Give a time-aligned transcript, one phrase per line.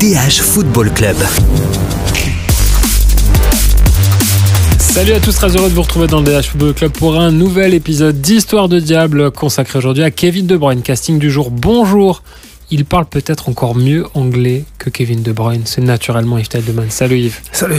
[0.00, 1.16] DH Football Club.
[4.78, 7.30] Salut à tous, très heureux de vous retrouver dans le DH Football Club pour un
[7.30, 10.80] nouvel épisode d'Histoire de Diable consacré aujourd'hui à Kevin De Bruyne.
[10.80, 12.22] Casting du jour, bonjour
[12.72, 15.62] il parle peut-être encore mieux anglais que Kevin De Bruyne.
[15.64, 16.88] C'est naturellement Yves Tiedemann.
[16.88, 17.40] Salut Yves.
[17.50, 17.74] Salut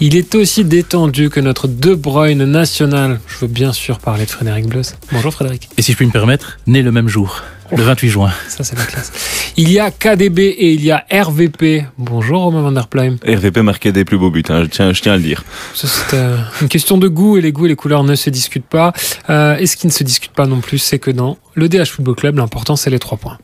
[0.00, 3.20] Il est aussi détendu que notre De Bruyne national.
[3.26, 4.94] Je veux bien sûr parler de Frédéric Bleus.
[5.12, 5.68] Bonjour Frédéric.
[5.76, 7.42] Et si je puis me permettre, né le même jour,
[7.76, 8.30] le 28 juin.
[8.48, 9.12] Ça c'est la classe.
[9.56, 11.86] Il y a KDB et il y a RVP.
[11.98, 13.16] Bonjour Romain Van Der Pleim.
[13.26, 14.64] RVP marquait des plus beaux buts, hein.
[14.64, 15.44] je, tiens, je tiens à le dire.
[15.74, 18.66] C'est euh, une question de goût et les goûts et les couleurs ne se discutent
[18.66, 18.92] pas.
[19.30, 21.86] Euh, et ce qui ne se discute pas non plus, c'est que dans le DH
[21.86, 23.38] Football Club, l'important c'est les trois points.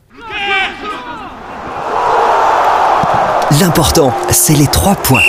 [3.59, 5.23] L'important, c'est les trois points.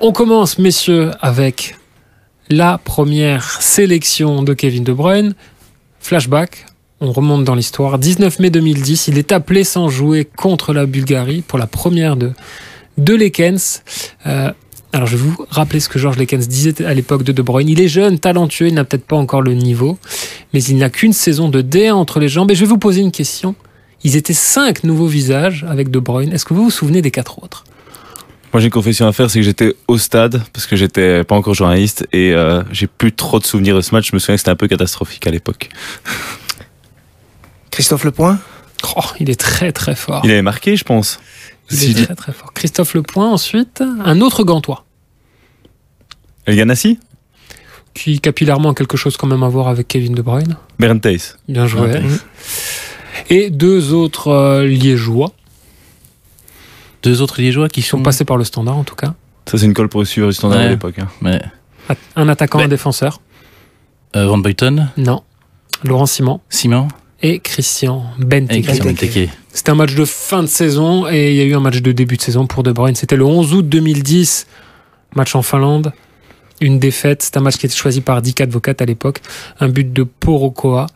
[0.00, 1.76] On commence, messieurs, avec
[2.48, 5.34] la première sélection de Kevin De Bruyne.
[6.02, 6.66] Flashback,
[7.00, 7.98] on remonte dans l'histoire.
[7.98, 12.32] 19 mai 2010, il est appelé sans jouer contre la Bulgarie pour la première de,
[12.98, 13.82] de Lekens.
[14.26, 14.50] Euh,
[14.92, 17.68] alors je vais vous rappeler ce que Georges Lekens disait à l'époque de De Bruyne.
[17.68, 19.96] Il est jeune, talentueux, il n'a peut-être pas encore le niveau,
[20.52, 22.50] mais il n'a qu'une saison de D entre les jambes.
[22.50, 23.54] Et je vais vous poser une question.
[24.02, 26.32] Ils étaient cinq nouveaux visages avec De Bruyne.
[26.32, 27.64] Est-ce que vous vous souvenez des quatre autres?
[28.52, 31.34] Moi, j'ai une confession à faire, c'est que j'étais au stade parce que j'étais pas
[31.34, 34.10] encore journaliste et euh, j'ai plus trop de souvenirs de ce match.
[34.10, 35.70] Je me souviens que c'était un peu catastrophique à l'époque.
[37.70, 38.38] Christophe Lepoint?
[38.96, 40.22] Oh, Il est très très fort.
[40.24, 41.20] Il avait marqué, je pense.
[41.70, 42.52] Il est très très fort.
[42.52, 44.84] Christophe Lepoint, ensuite, un autre gantois.
[46.44, 46.98] El Ganassi
[47.94, 50.56] Qui capillairement a quelque chose quand même à voir avec Kevin De Bruyne.
[50.78, 51.00] Bernd.
[51.48, 52.00] Bien joué
[53.30, 55.32] et deux autres euh, liégeois.
[57.02, 58.02] Deux autres liégeois qui sont...
[58.02, 59.14] passés par le standard en tout cas.
[59.46, 60.96] Ça c'est une colle pour suivre le standard à l'époque.
[60.98, 61.38] Hein.
[62.16, 63.20] Un attaquant, un défenseur.
[64.14, 65.22] Euh, Van Buyten Non.
[65.84, 66.40] Laurent Simon.
[66.48, 66.88] Simon.
[67.22, 69.30] Et Christian Benteke.
[69.52, 71.92] C'était un match de fin de saison et il y a eu un match de
[71.92, 72.94] début de saison pour De Bruyne.
[72.94, 74.46] C'était le 11 août 2010,
[75.14, 75.92] match en Finlande
[76.62, 77.22] une défaite.
[77.22, 79.20] C'est un match qui était choisi par Dick Advocat à l'époque.
[79.60, 80.86] Un but de Porokoa.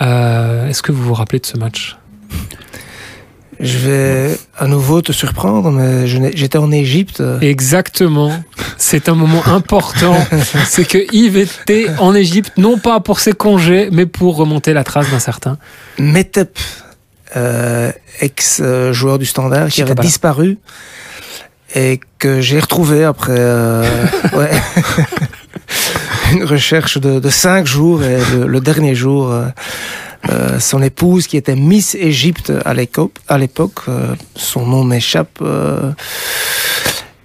[0.00, 1.96] Euh, Est-ce que vous vous rappelez de ce match?
[3.60, 7.22] Je vais à nouveau te surprendre, mais j'étais en Égypte.
[7.40, 8.32] Exactement.
[8.78, 10.16] C'est un moment important.
[10.66, 14.84] C'est que Yves était en Égypte, non pas pour ses congés, mais pour remonter la
[14.84, 15.58] trace d'un certain.
[15.98, 16.58] Metep,
[17.36, 20.58] euh, ex-joueur du Standard, qui avait disparu
[21.74, 23.84] et que j'ai retrouvé après euh,
[24.32, 24.50] ouais,
[26.32, 29.46] une recherche de, de, cinq jours et le, dernier jour, euh,
[30.28, 35.38] euh, son épouse qui était Miss Égypte à l'époque, euh, son nom m'échappe.
[35.40, 35.92] Euh,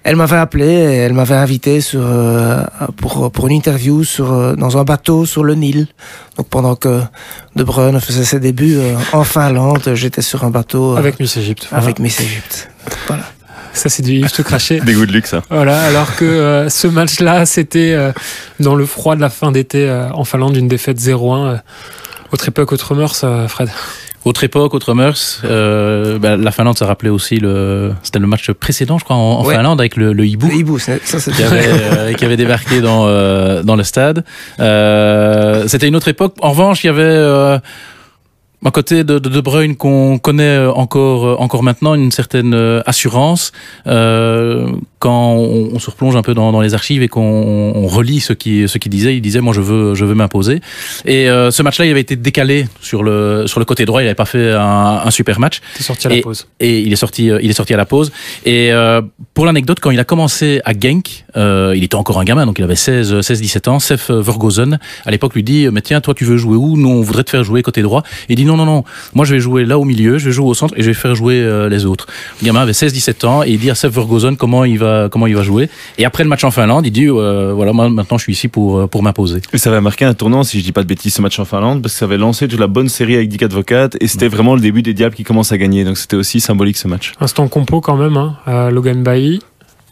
[0.02, 2.00] elle m'avait appelé et elle m'avait invité sur,
[2.96, 5.88] pour, pour une interview sur, dans un bateau sur le Nil.
[6.36, 7.00] Donc pendant que
[7.56, 8.78] De Bruyne faisait ses débuts
[9.12, 10.96] en Finlande, j'étais sur un bateau.
[10.96, 11.66] avec Miss Égypte.
[11.72, 12.70] Avec Miss Égypte.
[13.08, 13.24] Voilà.
[13.76, 14.80] Ça, c'est du te cracher.
[14.86, 15.42] Des goûts de luxe, ça.
[15.50, 18.10] Voilà, alors que euh, ce match-là, c'était euh,
[18.58, 21.60] dans le froid de la fin d'été euh, en Finlande, une défaite 0-1.
[22.32, 23.68] Autre époque, autre mœurs, Fred
[24.24, 25.40] autre époque, autre mœurs.
[25.44, 27.92] Bah, la Finlande, ça rappelait aussi le.
[28.02, 30.48] C'était le match précédent, je crois, en, Finlande avec le, le hibou.
[30.48, 33.06] Le hibou, ça, c'est qui avait, qui avait débarqué dans
[33.62, 34.24] dans le stade.
[34.58, 36.34] c'était une autre époque.
[36.40, 37.60] En revanche, il y avait
[38.66, 42.54] à côté de De, de Bruyne qu'on connaît euh, encore euh, encore maintenant une certaine
[42.54, 43.52] euh, assurance
[43.86, 48.20] euh, quand on, on, se replonge un peu dans, dans les archives et qu'on relit
[48.20, 50.60] ce qui ce qu'il disait il disait moi je veux je veux m'imposer.
[51.04, 54.00] Et euh, ce match-là il avait été décalé sur le sur le côté droit.
[54.02, 55.60] Il n'avait pas fait un, un super match.
[55.76, 56.46] Il est sorti à la pause.
[56.60, 58.12] et il est sorti il est sorti à la pause.
[58.44, 59.02] Et euh,
[59.34, 62.64] pour l'anecdote quand il a commencé à Genk il était encore un gamin donc il
[62.64, 66.24] avait 16 16 17 ans Sef Vergozen à l'époque lui dit mais tiens toi tu
[66.24, 66.76] veux jouer où?
[66.76, 68.02] Nous on voudrait te faire jouer côté droit.
[68.28, 70.32] Et il dit non, non, non, moi je vais jouer là au milieu, je vais
[70.32, 72.06] jouer au centre et je vais faire jouer euh, les autres.
[72.40, 75.26] Le gamin avait 16-17 ans et il dit à Seth Vergozen comment il va, comment
[75.26, 75.68] il va jouer.
[75.98, 78.48] Et après le match en Finlande, il dit euh, voilà, moi maintenant je suis ici
[78.48, 79.40] pour, euh, pour m'imposer.
[79.52, 81.44] Et ça avait marqué un tournant, si je dis pas de bêtises, ce match en
[81.44, 84.28] Finlande, parce que ça avait lancé toute la bonne série avec Dick Advocat et c'était
[84.28, 85.84] vraiment le début des Diables qui commencent à gagner.
[85.84, 87.12] Donc c'était aussi symbolique ce match.
[87.20, 89.40] Instant compo quand même, hein, Logan Bailly,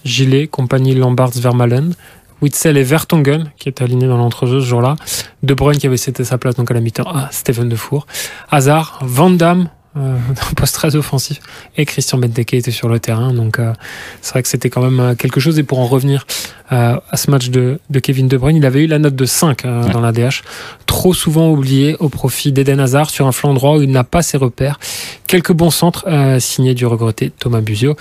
[0.04, 1.94] Gilet, compagnie Lambards Vermalen.
[2.42, 4.96] Witzel et Vertonghen, qui étaient alignés dans l'entrejeu ce jour-là.
[5.42, 8.06] De Bruyne qui avait cédé sa place donc à la mi-temps à Steven Defour.
[8.50, 10.18] Hazard, Van Damme, euh,
[10.50, 11.40] un poste très offensif,
[11.76, 13.32] et Christian Benteke était sur le terrain.
[13.32, 13.72] Donc euh,
[14.20, 15.58] c'est vrai que c'était quand même euh, quelque chose.
[15.58, 16.26] Et pour en revenir
[16.72, 19.24] euh, à ce match de, de, Kevin De Bruyne, il avait eu la note de
[19.26, 20.42] 5 euh, dans la DH.
[20.86, 24.22] Trop souvent oublié au profit d'Eden Hazard sur un flanc droit où il n'a pas
[24.22, 24.78] ses repères.
[25.26, 26.06] Quelques bons centres
[26.38, 27.96] signés du regretté Thomas Buzio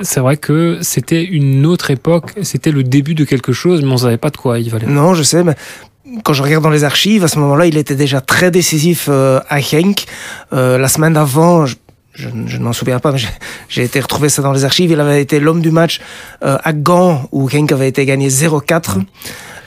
[0.00, 3.92] c'est vrai que c'était une autre époque, c'était le début de quelque chose, mais on
[3.92, 4.86] ne savait pas de quoi il valait.
[4.86, 5.54] Non, je sais, mais
[6.24, 9.58] quand je regarde dans les archives, à ce moment-là, il était déjà très décisif à
[9.58, 10.04] Henk.
[10.50, 11.76] la semaine d'avant, je,
[12.28, 13.20] ne m'en souviens pas, mais
[13.68, 14.90] j'ai été retrouvé ça dans les archives.
[14.90, 16.00] Il avait été l'homme du match
[16.40, 18.98] à Gand, où Henk avait été gagné 0-4.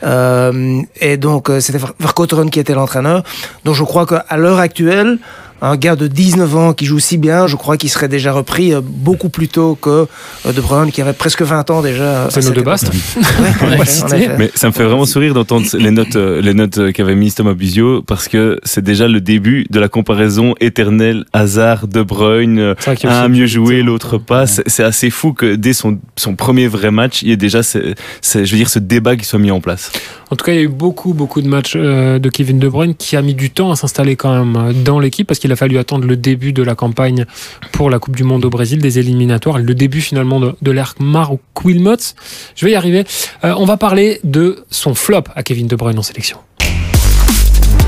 [0.04, 3.24] Euh, et donc, c'était Verkoteren qui était l'entraîneur.
[3.64, 5.18] Donc, je crois qu'à l'heure actuelle,
[5.66, 8.74] un gars de 19 ans qui joue si bien, je crois qu'il serait déjà repris
[8.74, 10.08] euh, beaucoup plus tôt que
[10.46, 12.28] euh, De Bruyne qui avait presque 20 ans déjà.
[12.30, 12.92] C'est nos de Bast.
[14.38, 17.54] Mais ça me fait vraiment sourire d'entendre les notes, euh, les notes qu'avait mis Thomas
[17.54, 23.28] Buzio parce que c'est déjà le début de la comparaison éternelle hasard De Bruyne, un
[23.28, 24.46] mieux joué, l'autre pas.
[24.46, 28.40] C'est assez fou que dès son, son premier vrai match, il y ait déjà, je
[28.40, 29.92] veux dire, ce débat qui soit mis en place.
[30.30, 32.94] En tout cas, il y a eu beaucoup, beaucoup de matchs de Kevin De Bruyne
[32.96, 35.78] qui a mis du temps à s'installer quand même dans l'équipe parce qu'il a fallu
[35.78, 37.26] attendre le début de la campagne
[37.72, 40.96] pour la Coupe du Monde au Brésil, des éliminatoires, le début finalement de, de l'ère
[41.00, 42.16] Marc Quilmots.
[42.56, 43.06] Je vais y arriver.
[43.44, 46.38] Euh, on va parler de son flop à Kevin De Bruyne en sélection.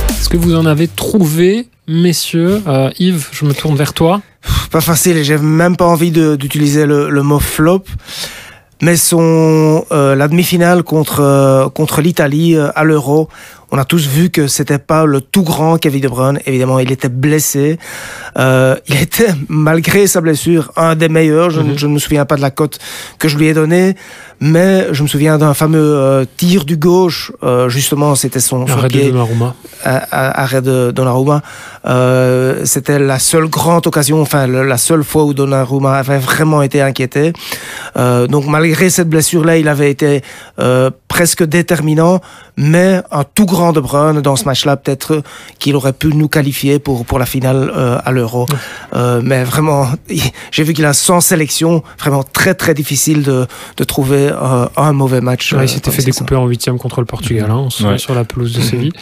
[0.09, 2.61] Est-ce que vous en avez trouvé, messieurs?
[2.67, 4.21] Euh, Yves, je me tourne vers toi.
[4.71, 7.83] Pas facile, j'ai même pas envie d'utiliser le, le, mot flop.
[8.81, 13.29] Mais son euh, la demi-finale contre contre l'Italie à l'Euro,
[13.71, 16.39] on a tous vu que c'était pas le tout grand Kevin De Bruyne.
[16.45, 17.77] Évidemment, il était blessé.
[18.37, 21.49] Euh, il était, malgré sa blessure, un des meilleurs.
[21.49, 21.77] Je, mhm.
[21.77, 22.79] je, ne me souviens pas de la cote
[23.19, 23.95] que je lui ai donnée,
[24.39, 27.31] mais je me souviens d'un fameux euh, tir du gauche.
[27.43, 29.55] Euh, justement, c'était son, arrêt de Donnarumma.
[29.83, 31.41] arrêt de Donnarumma.
[31.85, 36.81] Euh, c'était la seule grande occasion, enfin la seule fois où Donnarumma avait vraiment été
[36.81, 37.33] inquiété.
[37.97, 40.21] Euh, donc malgré cette blessure-là, il avait été
[41.07, 42.21] presque déterminant,
[42.57, 45.23] mais un tout grand De Bruyne dans ce match-là, peut-être
[45.57, 48.45] qu'il aurait pu nous qualifier pour, pour la finale euh, à l'Euro.
[48.93, 49.87] Euh, mais vraiment,
[50.51, 54.93] j'ai vu qu'il a 100 sélections, vraiment très très difficile de, de trouver euh, un
[54.93, 55.55] mauvais match.
[55.59, 57.67] il s'était fait découper en huitième contre le Portugal, hein,
[57.97, 58.93] sur la pelouse de Séville.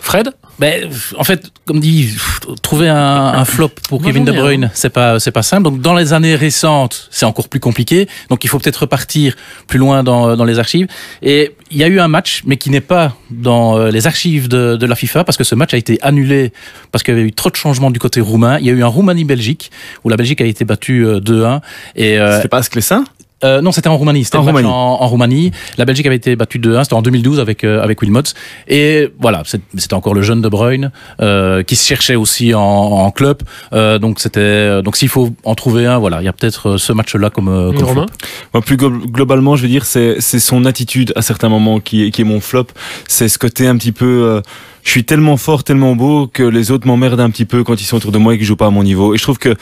[0.00, 0.32] Fred?
[0.58, 2.14] Ben, en fait, comme dit,
[2.62, 5.64] trouver un, flop pour Kevin De Bruyne, c'est pas c'est pas simple.
[5.64, 8.08] Donc dans les années récentes, c'est encore plus compliqué.
[8.28, 9.34] Donc il faut peut-être repartir
[9.66, 10.86] plus loin dans, dans les archives.
[11.22, 14.48] Et il y a eu un match, mais qui n'est pas dans euh, les archives
[14.48, 16.52] de, de, la FIFA parce que ce match a été annulé
[16.90, 18.58] parce qu'il y avait eu trop de changements du côté roumain.
[18.58, 19.70] Il y a eu un Roumanie-Belgique
[20.04, 21.32] où la Belgique a été battue 2-1.
[21.32, 21.60] Euh,
[21.96, 23.04] et euh, c'était pas ça
[23.44, 24.24] euh, non, c'était en Roumanie.
[24.24, 24.68] C'était en, Roumanie.
[24.68, 25.50] En, Roumanie.
[25.78, 26.84] La Belgique avait été battue 2-1.
[26.84, 28.34] C'était en 2012 avec euh, avec Wilmots.
[28.68, 30.90] Et voilà, c'était encore le jeune De Bruyne
[31.20, 33.42] euh, qui se cherchait aussi en, en club.
[33.72, 36.78] Euh, donc c'était donc s'il faut en trouver un, voilà, il y a peut-être euh,
[36.78, 38.06] ce match-là comme, euh, comme flop.
[38.54, 42.10] Moi, plus globalement, je veux dire, c'est c'est son attitude à certains moments qui est
[42.10, 42.66] qui est mon flop.
[43.08, 44.42] C'est ce côté un petit peu
[44.82, 47.84] je suis tellement fort, tellement beau que les autres m'emmerdent un petit peu quand ils
[47.84, 49.14] sont autour de moi et qu'ils jouent pas à mon niveau.
[49.14, 49.54] Et je trouve que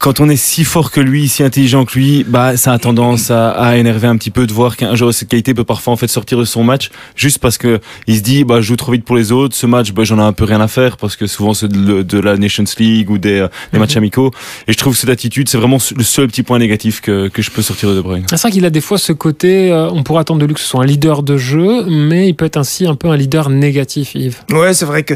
[0.00, 3.30] quand on est si fort que lui, si intelligent que lui, bah ça a tendance
[3.30, 5.92] à, à énerver un petit peu de voir qu'un joueur de cette qualité peut parfois
[5.92, 8.76] en fait sortir de son match juste parce que il se dit bah je joue
[8.76, 9.54] trop vite pour les autres.
[9.54, 12.02] Ce match, bah j'en ai un peu rien à faire parce que souvent c'est de,
[12.02, 13.98] de, la Nations League ou des, des matchs mhm.
[13.98, 14.30] amicaux.
[14.66, 17.50] Et je trouve cette attitude, c'est vraiment le seul petit point négatif que, que je
[17.50, 18.24] peux sortir de De Bruyne.
[18.30, 20.60] C'est vrai qu'il a des fois ce côté, euh, on pourrait attendre de lui que
[20.60, 23.50] ce soit un leader de jeu, mais il peut être ainsi un peu un leader
[23.50, 24.38] négatif, Yves.
[24.50, 25.12] Ouais, c'est vrai que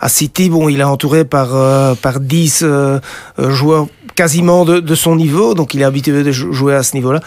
[0.00, 2.98] à City, bon, il est entouré par euh, par 10 euh,
[3.38, 7.20] joueurs quasiment de, de, son niveau, donc il est habitué de jouer à ce niveau-là.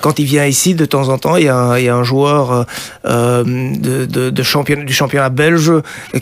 [0.00, 1.94] Quand il vient ici, de temps en temps, il y a un, il y a
[1.94, 2.66] un joueur
[3.06, 5.72] euh, de, de, de championnat, du championnat belge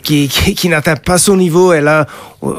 [0.03, 1.73] qui, qui, qui n'atteint pas son niveau.
[1.73, 2.05] Et là,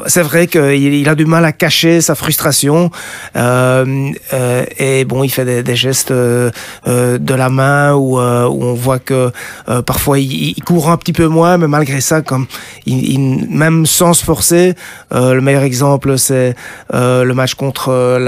[0.07, 2.91] c'est vrai qu'il il a du mal à cacher sa frustration.
[3.37, 8.47] Euh, euh, et bon, il fait des, des gestes euh, de la main où, euh,
[8.47, 9.31] où on voit que
[9.69, 12.47] euh, parfois il, il, court un petit peu moins, mais malgré ça, comme
[12.87, 14.75] il même sans se forcer,
[15.11, 16.55] le meilleur exemple, c'est
[16.93, 18.19] le match contre euh,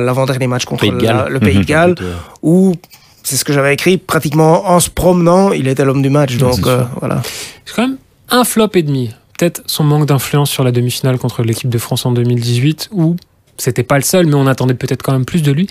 [0.00, 2.06] l'avant-dernier match contre le Pays de Galles, mhm.
[2.42, 2.74] où
[3.22, 6.36] c'est ce que j'avais écrit, pratiquement en se promenant, il était l'homme du match.
[6.36, 7.22] Donc euh, voilà.
[7.64, 7.96] C'est quand même
[8.30, 9.10] un flop et demi.
[9.38, 13.16] Peut-être son manque d'influence sur la demi-finale contre l'équipe de France en 2018, où
[13.56, 15.68] c'était pas le seul, mais on attendait peut-être quand même plus de lui.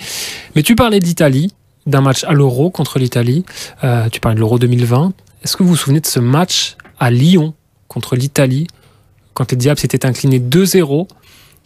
[0.55, 1.53] Mais tu parlais d'Italie,
[1.85, 3.45] d'un match à l'Euro contre l'Italie.
[3.83, 5.13] Euh, tu parlais de l'Euro 2020.
[5.43, 7.53] Est-ce que vous vous souvenez de ce match à Lyon
[7.87, 8.67] contre l'Italie,
[9.33, 11.07] quand les Diables s'étaient inclinés 2-0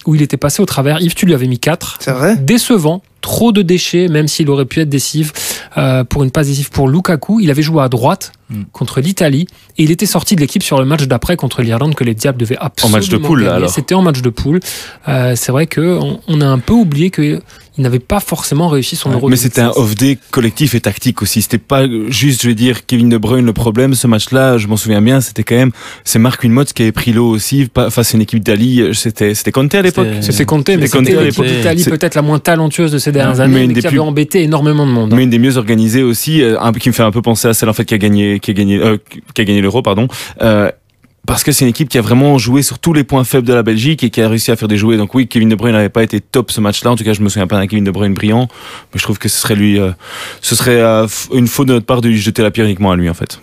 [0.07, 1.01] où il était passé au travers.
[1.01, 1.97] Yves, tu lui avais mis 4.
[1.99, 2.37] C'est vrai?
[2.37, 5.33] Décevant, trop de déchets, même s'il aurait pu être décisif
[5.77, 7.41] euh, pour une passe décisive pour Lukaku.
[7.41, 8.63] Il avait joué à droite mm.
[8.71, 9.47] contre l'Italie
[9.77, 12.39] et il était sorti de l'équipe sur le match d'après contre l'Irlande que les Diables
[12.39, 14.61] devaient absolument En match de poule, alors C'était en match de poule.
[15.09, 17.41] Euh, c'est vrai qu'on on a un peu oublié qu'il
[17.77, 19.29] il n'avait pas forcément réussi son Euro.
[19.29, 21.41] Mais c'était un off-day collectif et tactique aussi.
[21.41, 23.93] C'était pas juste, je vais dire, Kevin De Bruyne le problème.
[23.93, 25.71] Ce match-là, je m'en souviens bien, c'était quand même,
[26.03, 28.89] c'est Marc Wilmots qui avait pris l'eau aussi face à une équipe d'Ali.
[28.93, 30.07] C'était, c'était Conte à l'époque.
[30.21, 33.73] C'était Conte, mais c'était l'équipe d'Italie peut-être la moins talentueuse de ces dernières années, mais,
[33.73, 35.11] qui avait embêté énormément de monde.
[35.11, 35.23] Mais hein.
[35.23, 37.69] une des mieux organisées aussi, euh, un, qui me fait un peu penser à celle
[37.69, 38.97] en fait qui a gagné, qui a gagné, euh,
[39.33, 40.07] qui a gagné l'Euro, pardon.
[40.41, 40.71] Euh,
[41.27, 43.53] parce que c'est une équipe qui a vraiment joué sur tous les points faibles de
[43.53, 44.95] la Belgique et qui a réussi à faire des jouets.
[44.95, 46.91] Donc oui, Kevin De Bruyne n'avait pas été top ce match-là.
[46.91, 48.47] En tout cas, je me souviens pas d'un Kevin De Bruyne brillant,
[48.93, 49.91] mais je trouve que ce serait lui, euh,
[50.41, 52.95] ce serait euh, une faute de notre part de lui jeter la pierre uniquement à
[52.95, 53.41] lui en fait.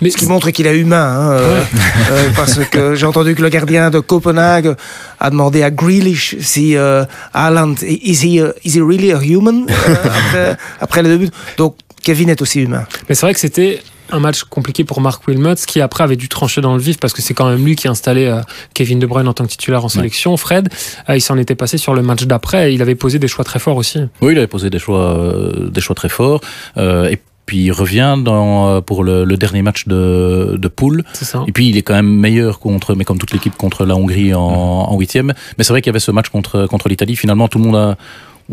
[0.00, 1.30] Mais ce qui montre qu'il est humain, hein,
[2.10, 4.74] euh, parce que j'ai entendu que le gardien de Copenhague
[5.20, 10.56] a demandé à Grealish si euh, Haaland is he, is he really a human après,
[10.80, 11.30] après le début.
[11.56, 12.84] Donc Kevin est aussi humain.
[13.08, 16.28] Mais c'est vrai que c'était un match compliqué pour Mark Wilmots qui après avait dû
[16.28, 18.40] trancher dans le vif parce que c'est quand même lui qui a installé euh,
[18.74, 20.36] Kevin De Bruyne en tant que titulaire en sélection.
[20.36, 20.68] Fred,
[21.08, 23.44] euh, il s'en était passé sur le match d'après et il avait posé des choix
[23.44, 24.00] très forts aussi.
[24.20, 26.40] Oui, il avait posé des choix, euh, des choix très forts.
[26.76, 31.04] et puis il revient dans, pour le, dernier match de, de poule.
[31.46, 34.34] Et puis il est quand même meilleur contre, mais comme toute l'équipe contre la Hongrie
[34.34, 35.32] en huitième.
[35.56, 37.16] Mais c'est vrai qu'il y avait ce match contre, contre l'Italie.
[37.16, 37.96] Finalement, tout le monde a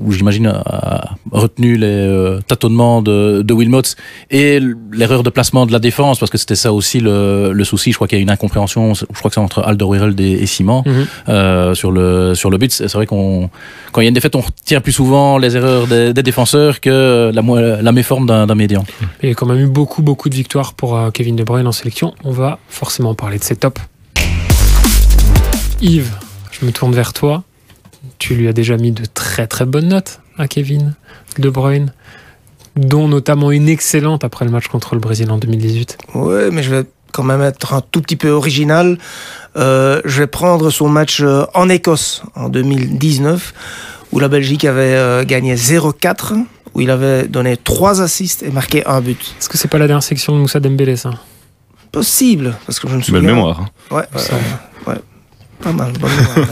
[0.10, 3.96] j'imagine a retenu les euh, tâtonnements de, de Wilmots
[4.32, 4.60] et
[4.92, 7.92] l'erreur de placement de la défense, parce que c'était ça aussi le, le souci.
[7.92, 10.46] Je crois qu'il y a une incompréhension, je crois que c'est entre Alderweireld et, et
[10.46, 11.06] Simon mhm.
[11.30, 12.72] euh, sur, le, sur le but.
[12.72, 13.50] C'est vrai qu'on
[13.92, 16.80] quand il y a une défaite, on retient plus souvent les erreurs des, des défenseurs
[16.80, 18.84] que la, la méforme d'un médian.
[19.22, 21.68] Il y a quand même eu beaucoup, beaucoup de victoires pour euh, Kevin De Bruyne
[21.68, 22.14] en sélection.
[22.24, 23.82] On va forcément parler de ses tops.
[25.82, 26.12] Yves,
[26.52, 27.44] je me tourne vers toi
[28.24, 30.94] tu lui as déjà mis de très très bonnes notes à Kevin
[31.40, 31.92] De Bruyne,
[32.78, 35.98] dont notamment une excellente après le match contre le Brésil en 2018.
[36.16, 38.98] Oui, mais je vais quand même être un tout petit peu original.
[39.58, 43.54] Euh, je vais prendre son match euh, en Écosse en 2019,
[44.14, 48.88] où la Belgique avait euh, gagné 0-4, où il avait donné 3 assists et marqué
[48.88, 49.36] un but.
[49.38, 51.12] Est-ce que c'est pas la dernière section de Moussa Dembélé, ça?
[51.92, 53.20] Possible, parce que je me souviens.
[53.20, 53.60] Belle mémoire.
[53.60, 53.68] Hein.
[53.92, 54.08] Ouais,
[54.88, 54.96] ouais,
[55.64, 55.94] pas mal.
[55.94, 56.48] Bonne mémoire,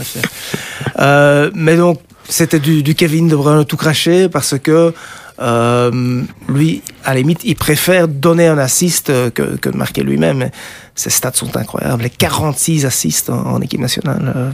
[0.98, 4.92] euh, mais donc, c'était du, Kevin de Bruyne tout craché parce que
[5.40, 10.50] euh, lui, à la limite, il préfère donner un assist que, que de marquer lui-même.
[10.94, 12.02] Ses stats sont incroyables.
[12.02, 14.52] Les 46 assists en, équipe nationale.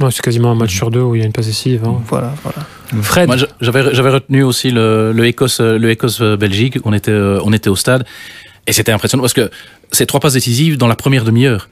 [0.00, 0.10] Euh.
[0.10, 1.84] c'est quasiment un match sur deux où il y a une passe décisive.
[1.84, 2.00] Hein.
[2.08, 3.02] Voilà, voilà.
[3.02, 3.26] Fred.
[3.26, 6.78] Moi, j'avais, j'avais retenu aussi le, le Écosse, le Écosse Belgique.
[6.84, 8.04] On était, on était au stade
[8.66, 9.50] et c'était impressionnant parce que
[9.90, 11.68] c'est trois passes décisives dans la première demi-heure.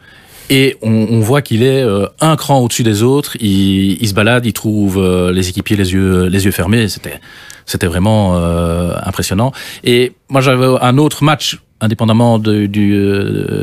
[0.51, 3.37] Et on, on voit qu'il est euh, un cran au-dessus des autres.
[3.41, 6.89] Il, il, se balade, il trouve euh, les équipiers les yeux, les yeux fermés.
[6.89, 7.21] C'était,
[7.67, 9.53] c'était vraiment euh, impressionnant.
[9.85, 12.97] Et moi, j'avais un autre match indépendamment de, du,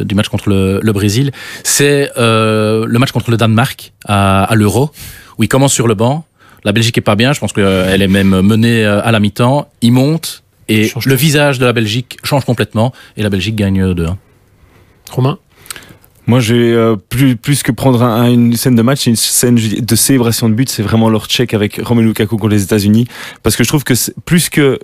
[0.04, 1.32] du match contre le, le Brésil,
[1.64, 4.92] c'est le match contre le Danemark à, à l'Euro,
[5.38, 6.26] où il commence sur le banc.
[6.66, 9.70] La Belgique est pas bien, je pense qu'elle est même menée à la mi-temps.
[9.82, 14.16] Il monte et le visage de la Belgique change complètement et la Belgique gagne 2-1.
[15.12, 15.40] Romain?
[16.30, 20.54] Moi, j'ai euh, plus que prendre une scène de match, une scène de célébration de
[20.54, 23.08] but, c'est vraiment leur check avec Romelu Lukaku contre les États-Unis,
[23.42, 23.96] parce que je trouve que
[24.26, 24.80] plus que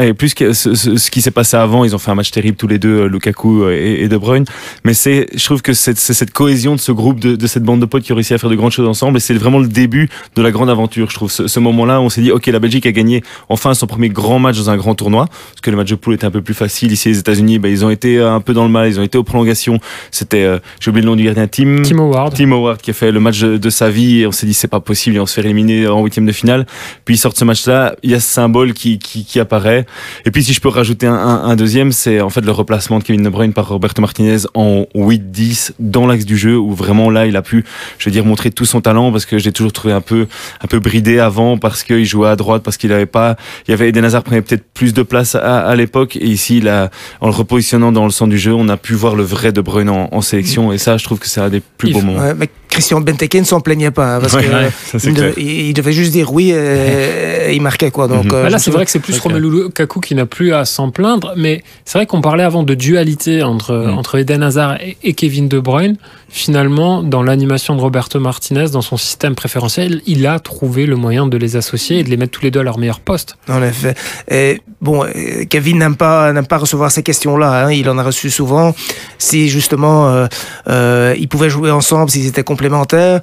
[0.00, 2.66] et plus que ce, qui s'est passé avant, ils ont fait un match terrible tous
[2.66, 4.44] les deux, euh, Lukaku euh, et, De Bruyne.
[4.84, 7.84] Mais c'est, je trouve que c'est cette cohésion de ce groupe, de, cette bande de
[7.84, 9.18] potes qui ont réussi à faire de grandes choses ensemble.
[9.18, 11.10] Et c'est vraiment le début de la grande aventure.
[11.10, 14.08] Je trouve ce, moment-là, on s'est dit, ok, la Belgique a gagné enfin son premier
[14.08, 16.42] grand match dans un grand tournoi, parce que le match de poule était un peu
[16.42, 16.90] plus facile.
[16.92, 19.18] Ici, les États-Unis, bah, ils ont été un peu dans le mal, ils ont été
[19.18, 19.78] aux prolongations.
[20.10, 22.34] C'était, euh, j'ai oublié le nom du gardien, Tim, Tim Howard.
[22.34, 24.20] Tim Howard qui a fait le match de, sa vie.
[24.20, 26.32] Et on s'est dit, c'est pas possible, et on se fait éliminer en huitième de
[26.32, 26.66] finale.
[27.04, 29.81] Puis ils sortent ce match-là, il y a ce symbole qui, qui, qui apparaît.
[30.24, 33.04] Et puis si je peux rajouter un, un, deuxième, c'est en fait le replacement de
[33.04, 37.26] Kevin De Bruyne par Roberto Martinez en 8-10 dans l'axe du jeu, où vraiment là,
[37.26, 37.64] il a pu,
[37.98, 40.26] je veux dire, montrer tout son talent, parce que j'ai toujours trouvé un peu,
[40.60, 43.36] un peu bridé avant, parce qu'il jouait à droite, parce qu'il n'avait pas,
[43.66, 46.60] il y avait Eden Hazard prenait peut-être plus de place à, à l'époque, et ici,
[46.60, 49.52] là, en le repositionnant dans le centre du jeu, on a pu voir le vrai
[49.52, 52.34] De Bruyne en, sélection, et ça, je trouve que c'est un des plus beaux moments.
[52.72, 57.54] Christian Benteke ne s'en plaignait pas, hein, parce que il, devait, juste dire oui et,
[57.54, 58.08] il marquait quoi.
[58.08, 58.32] Donc, mhm.
[58.32, 61.34] euh, là, c'est vrai que c'est plus Romelu Lukaku qui n'a plus à s'en plaindre,
[61.36, 63.98] mais c'est vrai qu'on parlait avant de dualité entre, mhm.
[63.98, 65.96] entre Eden Hazard et, Kevin De Bruyne.
[66.30, 71.26] Finalement, dans l'animation de Roberto Martinez, dans son système préférentiel, il a trouvé le moyen
[71.26, 73.36] de les associer et de les mettre tous les deux à leur meilleur poste.
[73.50, 73.94] En effet.
[74.30, 77.66] Et bon, euh, Kevin n'aime pas, n'aime pas recevoir ces questions-là.
[77.66, 77.72] Hein.
[77.72, 78.74] Il en a reçu souvent.
[79.16, 80.26] Si justement,
[80.68, 83.22] euh, ils pouvaient jouer ensemble, s'ils étaient complètement complémentaire.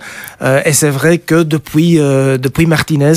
[0.66, 3.14] et c'est vrai que depuis, depuis Martinez,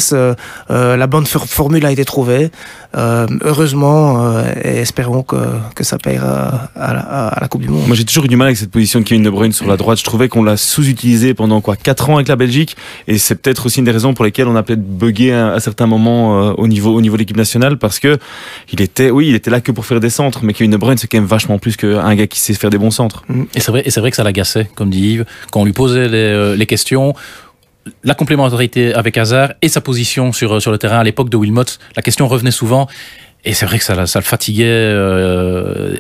[0.69, 2.51] la bonne formule a été trouvée.
[2.95, 5.37] heureusement, et espérons que,
[5.75, 7.87] que ça payera à la, à Coupe du Monde.
[7.87, 9.77] Moi, j'ai toujours eu du mal avec cette position de Kevin De Bruyne sur la
[9.77, 9.99] droite.
[9.99, 12.77] Je trouvais qu'on l'a sous-utilisé pendant quoi 4 ans avec la Belgique.
[13.09, 15.87] Et c'est peut-être aussi une des raisons pour lesquelles on a peut-être bugué à, certains
[15.87, 18.19] moments au niveau, au niveau de l'équipe nationale parce que
[18.73, 20.41] il était, oui, il était là que pour faire des centres.
[20.43, 22.79] Mais Kevin De Bruyne, c'est quand même vachement plus qu'un gars qui sait faire des
[22.79, 23.25] bons centres.
[23.55, 25.73] Et c'est vrai, et c'est vrai que ça l'agaçait, comme dit Yves, quand on lui
[25.73, 27.15] posait les, euh, les questions
[28.05, 31.65] la complémentarité avec Hazard et sa position sur, sur le terrain à l'époque de Wilmot,
[31.97, 32.89] la question revenait souvent.
[33.45, 34.67] Et c'est vrai que ça, ça le fatiguait.
[34.69, 35.97] Euh,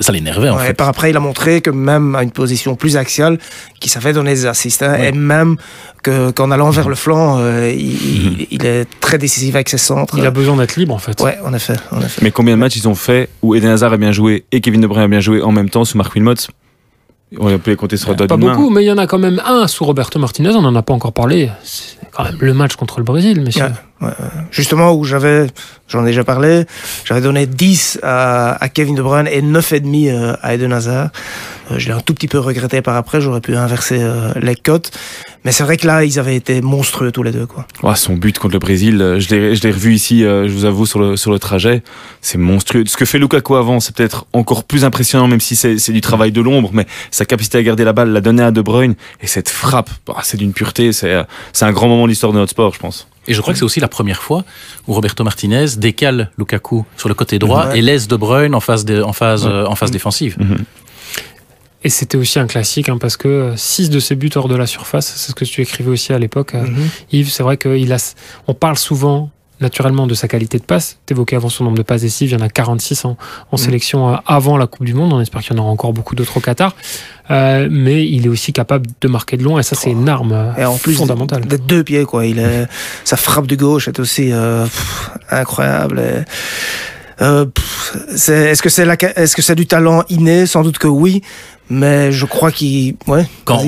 [0.00, 0.74] ça l'énervait en fait.
[0.74, 3.38] Par après, il a montré que même à une position plus axiale,
[3.80, 4.82] qu'il savait donner des assists.
[4.82, 5.56] Hein, et même
[6.02, 8.46] qu'en allant vers le flanc, euh, mhm.
[8.50, 10.16] il, est très décisif avec ses centres.
[10.18, 11.20] Il a besoin d'être libre en fait.
[11.20, 12.20] Ouais, en effet, en effet.
[12.22, 14.80] Mais combien de matchs ils ont fait où Eden Hazard a bien joué et Kevin
[14.80, 16.34] De Bruyne a bien joué en même temps sous Marc Wilmot
[17.38, 19.66] on peut les compter sur Pas beaucoup, mais il y en a quand même un
[19.66, 21.50] sous Roberto Martinez, on n'en a pas encore parlé.
[21.64, 23.64] C'est quand même le match contre le Brésil, messieurs.
[24.50, 25.46] Justement, où j'avais,
[25.88, 26.64] j'en ai déjà parlé,
[27.04, 31.10] j'avais donné 10 à, Kevin De Bruyne et 9,5 euh, à Eden Hazard.
[31.70, 34.54] Euh, je l'ai un tout petit peu regretté par après, j'aurais pu inverser euh, les
[34.54, 34.90] cotes.
[35.44, 37.46] Mais c'est vrai que là, ils avaient été monstrueux tous les deux.
[37.46, 37.66] Quoi.
[37.96, 41.30] son but contre le Brésil, je l'ai revu ici, je vous avoue, sur le, sur
[41.30, 41.84] le trajet.
[42.20, 42.84] C'est monstrueux.
[42.86, 46.32] Ce que fait Lukaku avant, c'est peut-être encore plus impressionnant, même si c'est du travail
[46.32, 46.70] de l'ombre.
[46.72, 49.90] Mais sa capacité à garder la balle, la donner à De Bruyne, et cette frappe,
[50.04, 50.92] bah, c'est d'une pureté.
[50.92, 51.14] C'est
[51.60, 53.06] un grand moment de l'histoire de notre sport, je pense.
[53.28, 54.44] Et je crois que c'est aussi la première fois
[54.86, 58.86] où Roberto Martinez décale Lukaku sur le côté droit et laisse De Bruyne en phase,
[58.90, 60.36] en phase, euh, en phase défensive.
[60.38, 60.64] Mhm.
[61.84, 64.66] Et c'était aussi un classique hein, parce que 6 de ses buts hors de la
[64.66, 66.88] surface, c'est ce que tu écrivais aussi à l'époque, euh, mhm.
[67.12, 67.30] Yves.
[67.30, 70.98] C'est vrai qu'on parle souvent naturellement de sa qualité de passe.
[71.06, 73.16] T'évoquais avant son nombre de passes décisives, il y en a 46 en, en
[73.52, 73.56] mm.
[73.56, 75.12] sélection euh, avant la Coupe du Monde.
[75.12, 76.74] On espère qu'il y en aura encore beaucoup d'autres au Qatar.
[77.30, 80.54] Euh, mais il est aussi capable de marquer de loin et ça c'est une arme
[80.56, 81.44] et en plus fondamentale.
[81.44, 82.24] D'être deux pieds quoi.
[82.24, 82.68] Il est,
[83.04, 84.64] sa frappe de gauche est aussi euh,
[85.30, 86.24] incroyable.
[87.20, 87.46] Euh,
[88.04, 88.86] est-ce que c'est
[89.16, 90.46] est-ce que c'est du talent inné?
[90.46, 91.22] Sans doute que oui,
[91.68, 93.26] mais je crois qu'il ouais.
[93.44, 93.60] Quand,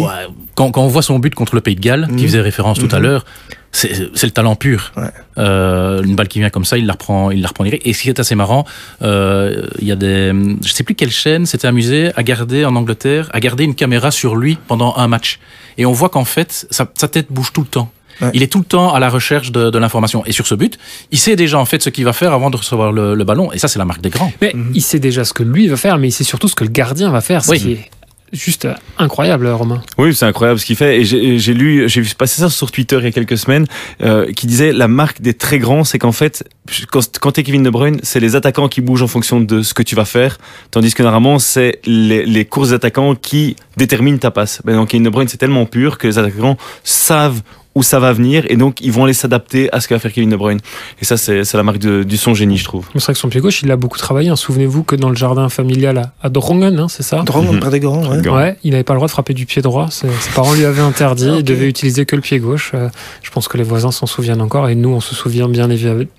[0.59, 2.27] quand, quand, on voit son but contre le Pays de Galles, qui mm.
[2.27, 3.03] faisait référence tout à mm-hmm.
[3.03, 3.25] l'heure,
[3.71, 4.93] c'est le talent pur.
[5.37, 7.87] Euh, une balle qui vient comme ça, il la reprend, il la reprend direct.
[7.87, 8.65] Et ce qui est assez marrant,
[9.03, 10.33] euh, il y a des,
[10.65, 14.11] je sais plus quelle chaîne s'était amusée à garder en Angleterre, à garder une caméra
[14.11, 15.39] sur lui pendant un match.
[15.77, 17.93] Et on voit qu'en fait, sa, tête bouge tout le temps.
[18.35, 20.25] Il est tout le temps à la recherche de, l'information.
[20.27, 20.77] Et sur ce but,
[21.13, 23.53] il sait déjà en fait ce qu'il va faire avant de recevoir le, ballon.
[23.53, 24.33] Et ça, c'est la marque des grands.
[24.43, 26.65] Mais il sait déjà ce que lui va faire, mais il sait surtout ce que
[26.65, 27.45] le gardien va faire.
[27.45, 27.91] Ce qui est
[28.33, 28.69] juste
[28.99, 29.83] incroyable, Romain.
[29.97, 31.01] Oui, c'est incroyable ce qu'il fait.
[31.01, 33.67] Et j'ai lu, j'ai vu passer ça sur Twitter il y a quelques semaines,
[34.03, 36.49] euh, qui disait la marque des très grands, c'est qu'en fait,
[36.91, 39.63] quand, quand tu es Kevin De Bruyne, c'est les attaquants qui bougent en fonction de
[39.63, 40.39] ce que tu vas faire,
[40.71, 44.61] tandis que normalement, c'est les, les courses d'attaquants qui déterminent ta passe.
[44.65, 47.43] Ben, donc Kevin De Bruyne, c'est tellement pur que les attaquants savent
[47.75, 50.13] où ça va venir et donc ils vont aller s'adapter à ce que va faire
[50.13, 50.59] Kevin De Bruyne.
[51.01, 52.87] Et ça, c'est la marque du son génie, je trouve.
[52.95, 54.29] C'est vrai que son pied gauche, il a beaucoup travaillé.
[54.31, 54.37] Hein.
[54.37, 57.23] Souvenez-vous que dans le jardin familial à, à Drongen, hein, c'est ça?
[57.23, 57.61] Drongen, mhm.
[57.61, 58.29] près des grands, ouais.
[58.29, 58.57] ouais.
[58.65, 59.89] il n'avait pas le droit de frapper du pied droit.
[59.91, 61.31] Ses, parents lui avaient interdit.
[61.39, 62.73] Il devait utiliser que le pied gauche.
[62.75, 62.89] Euh,
[63.23, 65.69] je pense que les voisins s'en souviennent encore et nous, on se souvient bien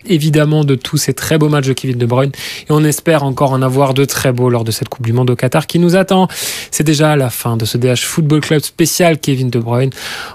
[0.06, 2.32] évidemment de tous ces très beaux matchs de Kevin De Bruyne.
[2.70, 5.30] Et on espère encore en avoir de très beaux lors de cette Coupe du Monde
[5.30, 6.28] au Qatar qui nous attend.
[6.72, 9.92] C'est déjà la fin de ce DH Football Club spécial Kevin De Bruyne.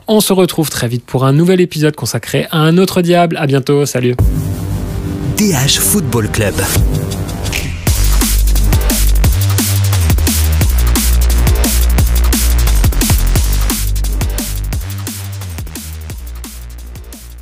[0.06, 3.36] On se retrouve très vite pour un nouvel épisode consacré à un autre diable.
[3.36, 4.16] À bientôt, salut.
[5.36, 6.56] DH Football Club.